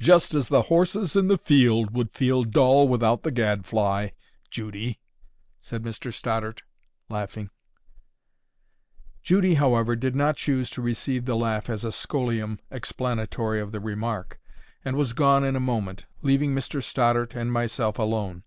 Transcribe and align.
"Just 0.00 0.34
as 0.34 0.48
the 0.48 0.62
horses 0.62 1.14
in 1.14 1.28
the 1.28 1.38
field 1.38 1.92
would 1.94 2.10
feel 2.10 2.42
dull 2.42 2.88
without 2.88 3.22
the 3.22 3.30
gad 3.30 3.64
fly, 3.64 4.14
Judy," 4.50 4.98
said 5.60 5.84
Mr 5.84 6.12
Stoddart, 6.12 6.62
laughing. 7.08 7.50
Judy, 9.22 9.54
however, 9.54 9.94
did 9.94 10.16
not 10.16 10.36
choose 10.36 10.70
to 10.70 10.82
receive 10.82 11.24
the 11.24 11.36
laugh 11.36 11.70
as 11.70 11.84
a 11.84 11.92
scholium 11.92 12.58
explanatory 12.68 13.60
of 13.60 13.70
the 13.70 13.78
remark, 13.78 14.40
and 14.84 14.96
was 14.96 15.12
gone 15.12 15.44
in 15.44 15.54
a 15.54 15.60
moment, 15.60 16.04
leaving 16.20 16.52
Mr 16.52 16.82
Stoddart 16.82 17.36
and 17.36 17.52
myself 17.52 17.96
alone. 17.96 18.42